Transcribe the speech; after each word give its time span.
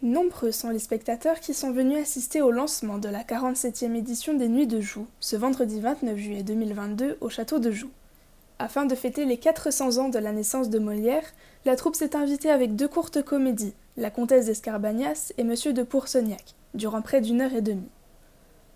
Nombreux 0.00 0.52
sont 0.52 0.70
les 0.70 0.78
spectateurs 0.78 1.40
qui 1.40 1.54
sont 1.54 1.72
venus 1.72 1.98
assister 1.98 2.40
au 2.40 2.52
lancement 2.52 2.98
de 2.98 3.08
la 3.08 3.24
47e 3.24 3.96
édition 3.96 4.32
des 4.34 4.48
Nuits 4.48 4.68
de 4.68 4.80
Joux, 4.80 5.08
ce 5.18 5.34
vendredi 5.34 5.80
29 5.80 6.16
juillet 6.16 6.44
2022 6.44 7.18
au 7.20 7.28
château 7.28 7.58
de 7.58 7.72
Joux. 7.72 7.90
Afin 8.60 8.84
de 8.84 8.94
fêter 8.94 9.24
les 9.24 9.38
400 9.38 9.98
ans 9.98 10.08
de 10.08 10.20
la 10.20 10.30
naissance 10.30 10.70
de 10.70 10.78
Molière, 10.78 11.24
la 11.64 11.74
troupe 11.74 11.96
s'est 11.96 12.14
invitée 12.14 12.50
avec 12.50 12.76
deux 12.76 12.86
courtes 12.86 13.22
comédies, 13.22 13.74
La 13.96 14.12
Comtesse 14.12 14.46
d'Escarbagnas 14.46 15.32
et 15.36 15.42
Monsieur 15.42 15.72
de 15.72 15.82
Poursognac, 15.82 16.54
durant 16.74 17.02
près 17.02 17.20
d'une 17.20 17.40
heure 17.40 17.54
et 17.54 17.60
demie. 17.60 17.90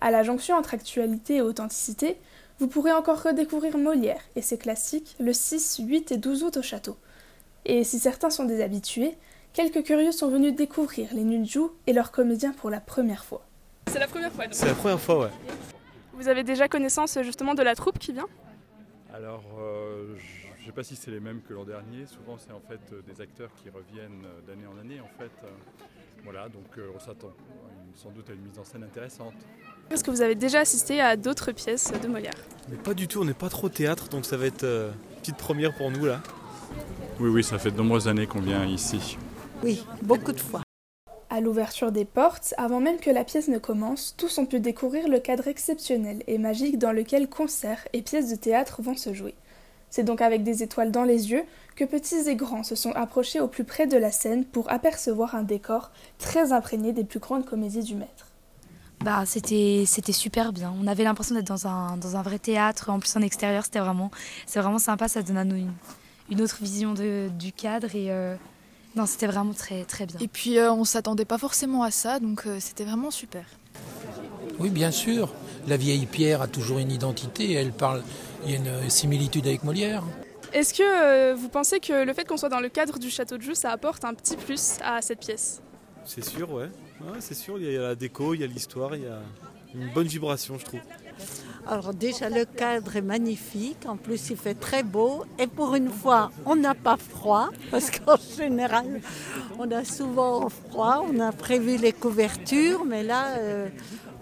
À 0.00 0.10
la 0.10 0.24
jonction 0.24 0.56
entre 0.56 0.74
actualité 0.74 1.36
et 1.36 1.42
authenticité, 1.42 2.16
vous 2.58 2.66
pourrez 2.66 2.92
encore 2.92 3.22
redécouvrir 3.22 3.78
Molière 3.78 4.22
et 4.34 4.42
ses 4.42 4.58
classiques 4.58 5.14
le 5.20 5.32
6, 5.32 5.78
8 5.78 6.10
et 6.10 6.16
12 6.16 6.42
août 6.42 6.56
au 6.56 6.62
château. 6.62 6.96
Et 7.66 7.84
si 7.84 8.00
certains 8.00 8.30
sont 8.30 8.44
des 8.44 8.60
habitués, 8.60 9.16
quelques 9.54 9.84
curieux 9.84 10.12
sont 10.12 10.28
venus 10.28 10.54
découvrir 10.54 11.08
les 11.14 11.44
Joux 11.46 11.72
et 11.86 11.92
leurs 11.94 12.10
comédiens 12.10 12.52
pour 12.52 12.68
la 12.68 12.80
première 12.80 13.24
fois. 13.24 13.46
C'est 13.86 13.98
la 13.98 14.08
première 14.08 14.32
fois. 14.32 14.44
C'est 14.50 14.66
la 14.66 14.74
première 14.74 15.00
fois, 15.00 15.20
ouais. 15.20 15.30
Vous 16.12 16.28
avez 16.28 16.42
déjà 16.42 16.68
connaissance 16.68 17.18
justement 17.22 17.54
de 17.54 17.62
la 17.62 17.74
troupe 17.74 17.98
qui 17.98 18.12
vient? 18.12 18.26
Alors, 19.14 19.44
euh, 19.60 20.16
je 20.56 20.62
ne 20.62 20.66
sais 20.66 20.72
pas 20.72 20.82
si 20.82 20.96
c'est 20.96 21.10
les 21.10 21.20
mêmes 21.20 21.40
que 21.48 21.54
l'an 21.54 21.64
dernier. 21.64 22.06
Souvent, 22.06 22.36
c'est 22.36 22.52
en 22.52 22.60
fait 22.60 22.80
euh, 22.92 23.00
des 23.06 23.20
acteurs 23.20 23.50
qui 23.62 23.70
reviennent 23.70 24.24
euh, 24.24 24.40
d'année 24.46 24.66
en 24.66 24.78
année. 24.80 25.00
En 25.00 25.18
fait, 25.18 25.30
voilà, 26.24 26.48
donc 26.48 26.64
on 26.94 26.98
s'attend 26.98 27.30
sans 27.94 28.10
doute 28.10 28.30
à 28.30 28.32
une 28.32 28.40
mise 28.40 28.58
en 28.58 28.64
scène 28.64 28.82
intéressante. 28.82 29.34
Est-ce 29.90 30.02
que 30.02 30.10
vous 30.10 30.22
avez 30.22 30.34
déjà 30.34 30.60
assisté 30.60 31.00
à 31.00 31.16
d'autres 31.16 31.52
pièces 31.52 31.92
de 32.02 32.08
Molière? 32.08 32.34
Mais 32.70 32.76
pas 32.76 32.94
du 32.94 33.06
tout, 33.06 33.20
on 33.20 33.24
n'est 33.24 33.34
pas 33.34 33.50
trop 33.50 33.68
théâtre, 33.68 34.08
donc 34.08 34.24
ça 34.24 34.36
va 34.36 34.46
être 34.46 34.64
une 34.64 35.18
petite 35.20 35.36
première 35.36 35.74
pour 35.74 35.90
nous 35.90 36.06
là. 36.06 36.22
Oui, 37.20 37.28
oui, 37.28 37.44
ça 37.44 37.58
fait 37.58 37.70
de 37.70 37.76
nombreuses 37.76 38.08
années 38.08 38.26
qu'on 38.26 38.40
vient 38.40 38.64
ici. 38.64 39.18
Oui, 39.64 39.82
beaucoup 40.02 40.32
de 40.32 40.40
fois. 40.40 40.60
À 41.30 41.40
l'ouverture 41.40 41.90
des 41.90 42.04
portes, 42.04 42.52
avant 42.58 42.80
même 42.80 42.98
que 42.98 43.08
la 43.08 43.24
pièce 43.24 43.48
ne 43.48 43.56
commence, 43.56 44.14
tous 44.18 44.36
ont 44.36 44.44
pu 44.44 44.60
découvrir 44.60 45.08
le 45.08 45.20
cadre 45.20 45.48
exceptionnel 45.48 46.22
et 46.26 46.36
magique 46.36 46.78
dans 46.78 46.92
lequel 46.92 47.30
concerts 47.30 47.88
et 47.94 48.02
pièces 48.02 48.28
de 48.28 48.36
théâtre 48.36 48.82
vont 48.82 48.94
se 48.94 49.14
jouer. 49.14 49.34
C'est 49.88 50.02
donc 50.02 50.20
avec 50.20 50.42
des 50.42 50.62
étoiles 50.62 50.90
dans 50.90 51.04
les 51.04 51.30
yeux 51.30 51.44
que 51.76 51.84
petits 51.84 52.28
et 52.28 52.36
grands 52.36 52.62
se 52.62 52.74
sont 52.74 52.92
approchés 52.92 53.40
au 53.40 53.48
plus 53.48 53.64
près 53.64 53.86
de 53.86 53.96
la 53.96 54.12
scène 54.12 54.44
pour 54.44 54.70
apercevoir 54.70 55.34
un 55.34 55.44
décor 55.44 55.92
très 56.18 56.52
imprégné 56.52 56.92
des 56.92 57.04
plus 57.04 57.20
grandes 57.20 57.46
comédies 57.46 57.84
du 57.84 57.94
maître. 57.94 58.26
Bah, 59.02 59.22
c'était 59.24 59.84
c'était 59.86 60.12
super 60.12 60.52
bien. 60.52 60.74
On 60.78 60.86
avait 60.86 61.04
l'impression 61.04 61.34
d'être 61.34 61.46
dans 61.46 61.66
un, 61.66 61.96
dans 61.96 62.16
un 62.16 62.22
vrai 62.22 62.38
théâtre. 62.38 62.90
En 62.90 63.00
plus 63.00 63.16
en 63.16 63.22
extérieur, 63.22 63.64
c'était 63.64 63.78
vraiment 63.78 64.10
c'est 64.44 64.60
vraiment 64.60 64.78
sympa. 64.78 65.08
Ça 65.08 65.22
donne 65.22 65.38
à 65.38 65.44
nous 65.44 65.56
une, 66.28 66.40
autre 66.42 66.58
vision 66.60 66.92
de, 66.92 67.30
du 67.38 67.52
cadre 67.52 67.94
et 67.94 68.10
euh, 68.10 68.36
non, 68.96 69.06
c'était 69.06 69.26
vraiment 69.26 69.52
très 69.52 69.84
très 69.84 70.06
bien. 70.06 70.18
Et 70.20 70.28
puis 70.28 70.58
euh, 70.58 70.72
on 70.72 70.84
s'attendait 70.84 71.24
pas 71.24 71.38
forcément 71.38 71.82
à 71.82 71.90
ça, 71.90 72.20
donc 72.20 72.46
euh, 72.46 72.58
c'était 72.60 72.84
vraiment 72.84 73.10
super. 73.10 73.44
Oui, 74.58 74.70
bien 74.70 74.90
sûr. 74.90 75.32
La 75.66 75.76
vieille 75.76 76.06
pierre 76.06 76.42
a 76.42 76.46
toujours 76.46 76.78
une 76.78 76.92
identité. 76.92 77.52
Elle 77.52 77.72
parle. 77.72 78.02
Il 78.44 78.50
y 78.50 78.54
a 78.54 78.58
une 78.58 78.90
similitude 78.90 79.46
avec 79.46 79.64
Molière. 79.64 80.04
Est-ce 80.52 80.74
que 80.74 81.32
vous 81.32 81.48
pensez 81.48 81.80
que 81.80 82.04
le 82.04 82.12
fait 82.12 82.24
qu'on 82.24 82.36
soit 82.36 82.50
dans 82.50 82.60
le 82.60 82.68
cadre 82.68 82.98
du 82.98 83.10
château 83.10 83.38
de 83.38 83.42
Joux, 83.42 83.54
ça 83.54 83.70
apporte 83.70 84.04
un 84.04 84.14
petit 84.14 84.36
plus 84.36 84.76
à 84.84 85.00
cette 85.02 85.20
pièce? 85.20 85.62
C'est 86.04 86.24
sûr, 86.24 86.52
ouais 86.52 86.68
c'est 87.20 87.34
sûr, 87.34 87.58
il 87.58 87.72
y 87.72 87.76
a 87.76 87.80
la 87.80 87.94
déco, 87.94 88.34
il 88.34 88.40
y 88.40 88.44
a 88.44 88.46
l'histoire, 88.46 88.94
il 88.96 89.02
y 89.02 89.06
a 89.06 89.20
une 89.74 89.88
bonne 89.92 90.06
vibration, 90.06 90.58
je 90.58 90.64
trouve. 90.64 90.80
Alors 91.66 91.94
déjà 91.94 92.28
le 92.28 92.44
cadre 92.44 92.96
est 92.96 93.02
magnifique, 93.02 93.86
en 93.86 93.96
plus 93.96 94.28
il 94.28 94.36
fait 94.36 94.54
très 94.54 94.82
beau 94.82 95.24
et 95.38 95.46
pour 95.46 95.74
une 95.74 95.88
fois 95.88 96.30
on 96.44 96.56
n'a 96.56 96.74
pas 96.74 96.98
froid 96.98 97.48
parce 97.70 97.90
qu'en 97.90 98.16
général 98.36 99.00
on 99.58 99.70
a 99.70 99.82
souvent 99.82 100.50
froid, 100.50 101.02
on 101.10 101.18
a 101.20 101.32
prévu 101.32 101.78
les 101.78 101.92
couvertures 101.92 102.84
mais 102.84 103.02
là 103.02 103.38
euh, 103.38 103.68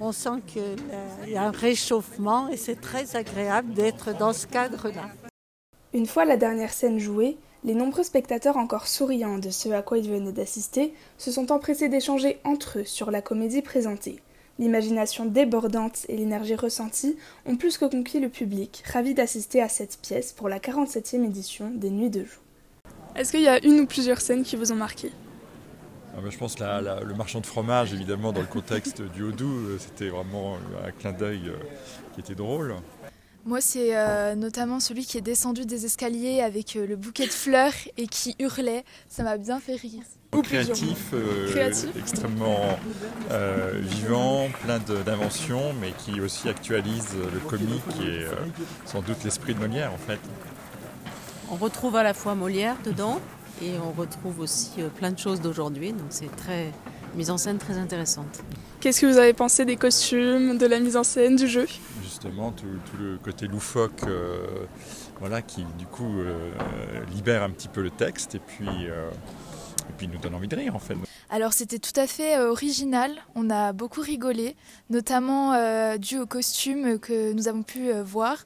on 0.00 0.12
sent 0.12 0.40
qu'il 0.46 1.32
y 1.32 1.36
a 1.36 1.42
un 1.42 1.50
réchauffement 1.50 2.46
et 2.48 2.56
c'est 2.56 2.80
très 2.80 3.16
agréable 3.16 3.74
d'être 3.74 4.16
dans 4.16 4.32
ce 4.32 4.46
cadre-là. 4.46 5.08
Une 5.94 6.06
fois 6.06 6.24
la 6.24 6.36
dernière 6.36 6.72
scène 6.72 7.00
jouée, 7.00 7.36
les 7.64 7.74
nombreux 7.74 8.04
spectateurs 8.04 8.56
encore 8.56 8.86
souriants 8.86 9.38
de 9.38 9.50
ce 9.50 9.68
à 9.70 9.82
quoi 9.82 9.98
ils 9.98 10.08
venaient 10.08 10.32
d'assister 10.32 10.94
se 11.18 11.32
sont 11.32 11.50
empressés 11.50 11.88
d'échanger 11.88 12.38
entre 12.44 12.80
eux 12.80 12.84
sur 12.84 13.10
la 13.10 13.20
comédie 13.20 13.62
présentée. 13.62 14.20
L'imagination 14.62 15.24
débordante 15.24 16.06
et 16.08 16.16
l'énergie 16.16 16.54
ressentie 16.54 17.16
ont 17.46 17.56
plus 17.56 17.78
que 17.78 17.84
conquis 17.84 18.20
le 18.20 18.28
public, 18.28 18.84
ravi 18.92 19.12
d'assister 19.12 19.60
à 19.60 19.68
cette 19.68 19.98
pièce 20.00 20.32
pour 20.32 20.48
la 20.48 20.60
47e 20.60 21.24
édition 21.24 21.72
des 21.74 21.90
Nuits 21.90 22.10
de 22.10 22.22
Joux. 22.22 22.38
Est-ce 23.16 23.32
qu'il 23.32 23.40
y 23.40 23.48
a 23.48 23.58
une 23.66 23.80
ou 23.80 23.86
plusieurs 23.86 24.20
scènes 24.20 24.44
qui 24.44 24.54
vous 24.54 24.70
ont 24.70 24.76
marqué? 24.76 25.10
Ah 26.16 26.20
bah, 26.22 26.28
je 26.30 26.38
pense 26.38 26.54
que 26.54 26.62
le 26.62 27.14
marchand 27.14 27.40
de 27.40 27.46
fromage, 27.46 27.92
évidemment, 27.92 28.30
dans 28.30 28.40
le 28.40 28.46
contexte 28.46 29.02
du 29.02 29.24
Haut-Doubs, 29.24 29.66
euh, 29.66 29.78
c'était 29.80 30.10
vraiment 30.10 30.58
un 30.86 30.92
clin 30.92 31.10
d'œil 31.10 31.48
euh, 31.48 31.56
qui 32.14 32.20
était 32.20 32.36
drôle. 32.36 32.76
Moi, 33.44 33.60
c'est 33.60 33.96
euh, 33.96 34.36
notamment 34.36 34.78
celui 34.78 35.04
qui 35.04 35.18
est 35.18 35.22
descendu 35.22 35.66
des 35.66 35.84
escaliers 35.84 36.42
avec 36.42 36.76
euh, 36.76 36.86
le 36.86 36.94
bouquet 36.94 37.26
de 37.26 37.32
fleurs 37.32 37.72
et 37.96 38.06
qui 38.06 38.36
hurlait. 38.38 38.84
Ça 39.08 39.24
m'a 39.24 39.36
bien 39.36 39.58
fait 39.58 39.74
rire. 39.74 40.02
Créatif, 40.44 41.10
euh, 41.12 41.50
Créatif, 41.50 41.90
extrêmement 41.98 42.78
vivant, 43.80 44.48
plein 44.62 44.78
d'inventions, 44.78 45.74
mais 45.80 45.92
qui 45.98 46.20
aussi 46.20 46.48
actualise 46.48 47.08
le 47.14 47.38
comique 47.40 47.82
et 48.00 48.24
sans 48.86 49.02
doute 49.02 49.22
l'esprit 49.24 49.54
de 49.54 49.58
Molière 49.58 49.92
en 49.92 49.98
fait. 49.98 50.18
On 51.50 51.56
retrouve 51.56 51.96
à 51.96 52.02
la 52.02 52.14
fois 52.14 52.34
Molière 52.34 52.76
dedans 52.82 53.20
et 53.60 53.72
on 53.84 53.92
retrouve 53.92 54.40
aussi 54.40 54.70
plein 54.96 55.10
de 55.10 55.18
choses 55.18 55.42
d'aujourd'hui, 55.42 55.92
donc 55.92 56.06
c'est 56.08 56.34
très 56.34 56.72
mise 57.14 57.30
en 57.30 57.36
scène 57.36 57.58
très 57.58 57.76
intéressante. 57.76 58.42
Qu'est-ce 58.80 59.02
que 59.02 59.06
vous 59.06 59.18
avez 59.18 59.34
pensé 59.34 59.66
des 59.66 59.76
costumes, 59.76 60.56
de 60.56 60.66
la 60.66 60.80
mise 60.80 60.96
en 60.96 61.04
scène, 61.04 61.36
du 61.36 61.46
jeu? 61.46 61.66
Tout, 62.22 62.96
le 63.00 63.18
côté 63.18 63.48
loufoque 63.48 64.04
euh, 64.06 64.66
voilà, 65.18 65.42
qui 65.42 65.64
du 65.76 65.86
coup 65.86 66.20
euh, 66.20 66.52
libère 67.12 67.42
un 67.42 67.50
petit 67.50 67.66
peu 67.66 67.82
le 67.82 67.90
texte 67.90 68.36
et 68.36 68.38
puis, 68.38 68.68
euh, 68.68 69.10
et 69.88 69.92
puis 69.98 70.06
nous 70.06 70.18
donne 70.18 70.36
envie 70.36 70.46
de 70.46 70.54
rire 70.54 70.76
en 70.76 70.78
fait. 70.78 70.94
Alors 71.30 71.52
c'était 71.52 71.80
tout 71.80 71.98
à 71.98 72.06
fait 72.06 72.38
original, 72.38 73.10
on 73.34 73.50
a 73.50 73.72
beaucoup 73.72 74.02
rigolé, 74.02 74.54
notamment 74.88 75.52
dû 75.96 76.18
aux 76.18 76.26
costumes 76.26 77.00
que 77.00 77.32
nous 77.32 77.48
avons 77.48 77.64
pu 77.64 77.90
voir. 78.04 78.44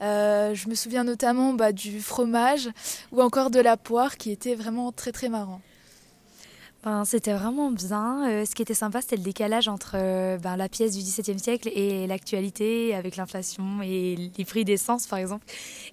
je 0.00 0.68
me 0.68 0.74
souviens 0.76 1.02
notamment 1.02 1.52
bah, 1.52 1.72
du 1.72 2.00
fromage 2.00 2.68
ou 3.10 3.22
encore 3.22 3.50
de 3.50 3.58
la 3.58 3.76
poire 3.76 4.18
qui 4.18 4.30
était 4.30 4.54
vraiment 4.54 4.92
très 4.92 5.10
très 5.10 5.28
marrant 5.28 5.60
c'était 7.04 7.32
vraiment 7.32 7.70
bien. 7.70 8.28
Euh, 8.28 8.44
ce 8.44 8.54
qui 8.54 8.62
était 8.62 8.74
sympa, 8.74 9.00
c'était 9.00 9.16
le 9.16 9.22
décalage 9.22 9.68
entre 9.68 9.92
euh, 9.94 10.38
ben, 10.38 10.56
la 10.56 10.68
pièce 10.68 10.96
du 10.96 11.02
XVIIe 11.02 11.38
siècle 11.38 11.68
et 11.74 12.06
l'actualité, 12.06 12.94
avec 12.94 13.16
l'inflation 13.16 13.82
et 13.82 14.30
les 14.36 14.44
prix 14.44 14.64
d'essence, 14.64 15.06
par 15.06 15.18
exemple, 15.18 15.44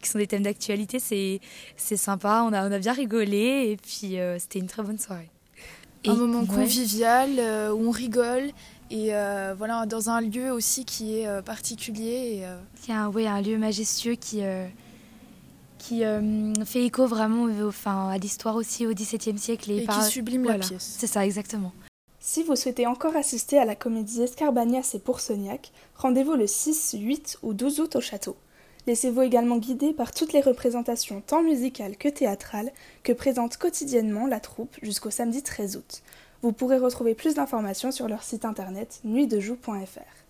qui 0.02 0.10
sont 0.10 0.20
des 0.20 0.28
thèmes 0.28 0.44
d'actualité. 0.44 1.00
C'est, 1.00 1.40
c'est 1.78 1.98
sympa, 1.98 2.46
on 2.48 2.54
a, 2.54 2.68
on 2.68 2.72
a 2.72 2.80
bien 2.80 2.94
rigolé 2.94 3.72
et 3.72 3.78
puis 3.78 4.20
euh, 4.20 4.38
c'était 4.38 4.60
une 4.60 4.68
très 4.68 4.84
bonne 4.84 5.00
soirée. 5.00 5.30
un 6.06 6.14
moment 6.16 6.46
convivial 6.46 7.30
où 7.74 7.88
on 7.88 7.92
rigole 7.92 8.52
et 8.92 9.10
voilà 9.58 9.88
dans 9.88 10.12
un 10.12 10.22
lieu 10.22 10.52
aussi 10.52 10.86
qui 10.86 11.20
est 11.20 11.42
particulier. 11.42 12.46
Il 12.84 12.90
y 12.90 12.92
a 12.92 13.06
un, 13.06 13.16
un 13.16 13.42
lieu 13.42 13.58
majestueux 13.58 14.16
qui 14.16 14.42
qui 15.84 16.06
euh, 16.06 16.54
fait 16.66 16.86
écho 16.86 17.06
vraiment 17.06 17.48
enfin, 17.68 18.08
à 18.08 18.18
l'histoire 18.18 18.56
aussi 18.56 18.88
au 18.88 18.94
XVIIe 18.94 19.38
siècle. 19.38 19.72
Et, 19.72 19.86
qui 19.86 20.04
sublime 20.04 20.46
la 20.46 20.58
pièce. 20.58 20.96
C'est 20.98 21.08
ça, 21.08 21.26
exactement. 21.26 21.74
Si 22.20 22.42
vous 22.44 22.56
souhaitez 22.56 22.88
encore 22.88 23.18
assister 23.18 23.60
à 23.60 23.66
la 23.66 23.76
comédie 23.76 24.22
Escarbagnas 24.22 24.92
et 24.94 25.00
Poursognac, 25.00 25.72
rendez-vous 25.98 26.36
le 26.36 26.48
6, 26.48 26.96
8 26.98 27.40
ou 27.44 27.54
12 27.54 27.82
août 27.82 27.96
au 27.98 28.02
château. 28.02 28.38
Laissez-vous 28.88 29.22
également 29.22 29.58
guider 29.58 29.92
par 29.94 30.14
toutes 30.14 30.32
les 30.32 30.42
représentations 30.42 31.22
tant 31.26 31.44
musicales 31.44 31.98
que 31.98 32.08
théâtrales 32.08 32.72
que 33.04 33.12
présente 33.12 33.58
quotidiennement 33.58 34.26
la 34.26 34.40
troupe 34.40 34.76
jusqu'au 34.82 35.10
samedi 35.10 35.44
13 35.44 35.76
août. 35.76 36.02
Vous 36.42 36.54
pourrez 36.54 36.78
retrouver 36.78 37.14
plus 37.14 37.36
d'informations 37.36 37.92
sur 37.92 38.08
leur 38.08 38.24
site 38.24 38.46
internet 38.46 39.02
nuitdejoue.fr. 39.04 40.23